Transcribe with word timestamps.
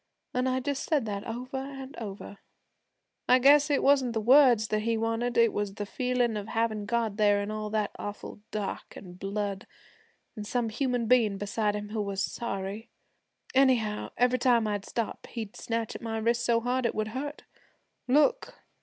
An' 0.33 0.47
I 0.47 0.59
just 0.61 0.85
said 0.89 1.05
that 1.05 1.23
over 1.27 1.57
an' 1.57 1.93
over. 1.99 2.39
'I 3.29 3.37
guess 3.37 3.69
it 3.69 3.83
wasn't 3.83 4.13
the 4.13 4.19
words 4.19 4.69
that 4.69 4.79
he 4.81 4.97
wanted, 4.97 5.37
it 5.37 5.53
was 5.53 5.75
the 5.75 5.85
feelin' 5.85 6.35
of 6.37 6.47
havin' 6.47 6.87
God 6.87 7.17
there 7.17 7.39
in 7.39 7.51
all 7.51 7.69
that 7.69 7.91
awful 7.99 8.39
dark 8.49 8.95
and 8.95 9.19
blood, 9.19 9.67
an' 10.35 10.43
some 10.43 10.69
human 10.69 11.05
bein' 11.05 11.37
beside 11.37 11.75
him 11.75 11.89
who 11.89 12.01
was 12.01 12.23
sorry. 12.25 12.89
Anyhow, 13.53 14.09
every 14.17 14.39
time 14.39 14.65
I'd 14.65 14.85
stop 14.87 15.27
he'd 15.27 15.55
snatch 15.55 15.95
at 15.95 16.01
my 16.01 16.17
wrists 16.17 16.45
so 16.45 16.61
hard 16.61 16.87
it 16.87 16.95
would 16.95 17.09
hurt; 17.09 17.43
look.' 18.07 18.59